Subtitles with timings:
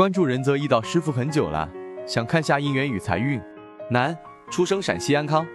[0.00, 1.70] 关注仁泽易道师傅很久了，
[2.06, 3.38] 想看下姻缘与财运。
[3.90, 4.16] 男，
[4.50, 5.46] 出生陕西安康，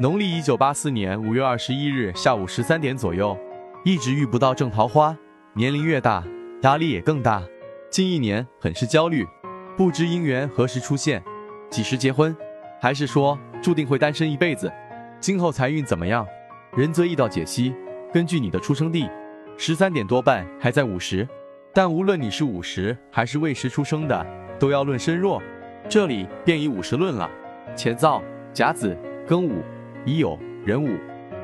[0.00, 3.38] 农历一九八四年五月二十一日下午十三点左右，
[3.84, 5.16] 一直遇不到正桃花，
[5.54, 6.24] 年龄越大，
[6.62, 7.44] 压力也更大，
[7.92, 9.24] 近一年很是焦虑，
[9.76, 11.22] 不知姻缘何时出现，
[11.70, 12.36] 几时结婚，
[12.80, 14.68] 还是说注定会单身一辈子？
[15.20, 16.26] 今后财运怎么样？
[16.76, 17.72] 仁泽易道解析，
[18.12, 19.08] 根据你的出生地，
[19.56, 21.24] 十三点多半还在午时。
[21.74, 24.26] 但无论你是午时还是未时出生的，
[24.58, 25.42] 都要论身弱。
[25.88, 27.30] 这里便以午时论了。
[27.74, 28.20] 乾燥、
[28.52, 28.94] 甲子、
[29.26, 29.62] 庚午、
[30.04, 30.90] 乙酉、壬午。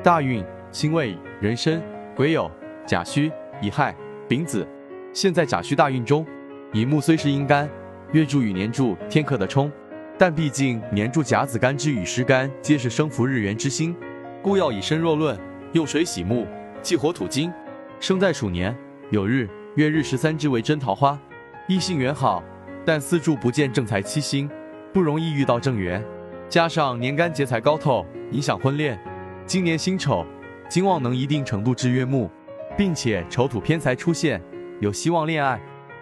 [0.03, 1.81] 大运：辛未、壬申、
[2.15, 2.49] 癸酉、
[2.85, 3.95] 甲戌、乙亥、
[4.27, 4.67] 丙子。
[5.13, 6.23] 现在甲戌大运中，
[6.73, 7.67] 乙木虽是阴干，
[8.11, 9.71] 月柱与年柱天克的冲，
[10.15, 13.95] 但毕竟年柱甲子干支与时干皆是生扶日元之星，
[14.43, 15.37] 故要以身弱论，
[15.73, 16.45] 用水洗木，
[16.83, 17.51] 忌火土金。
[17.99, 18.77] 生在鼠年，
[19.09, 19.49] 有日。
[19.79, 21.17] 月日十三支为真桃花，
[21.65, 22.43] 异性缘好，
[22.85, 24.49] 但四柱不见正财七星，
[24.93, 26.03] 不容易遇到正缘。
[26.49, 28.99] 加上年干劫财高透，影响婚恋。
[29.45, 30.25] 今年辛丑，
[30.67, 32.29] 金旺能一定程度制约木，
[32.77, 34.41] 并且丑土偏财出现，
[34.81, 35.57] 有希望恋爱。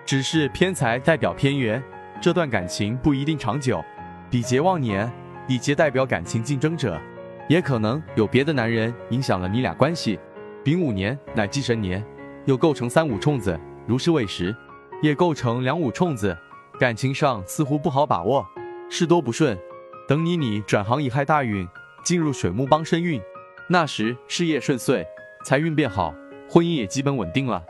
[0.08, 1.80] 只是偏财代表偏缘，
[2.20, 3.80] 这段感情不一定长久。
[4.28, 5.08] 比劫旺年，
[5.48, 7.00] 比劫代表感情竞争者，
[7.48, 10.20] 也可能有别的男人影响了你俩关系。
[10.64, 12.04] 丙午年乃忌神年。
[12.48, 14.56] 又构成三五冲子，如是未时，
[15.02, 16.36] 也构成两五冲子，
[16.80, 18.48] 感情上似乎不好把握，
[18.90, 19.58] 事多不顺。
[20.08, 21.68] 等你你转行乙亥大运，
[22.06, 23.22] 进入水木帮身运，
[23.68, 25.06] 那时事业顺遂，
[25.44, 26.16] 财运变好，
[26.50, 27.62] 婚姻也基本稳定了。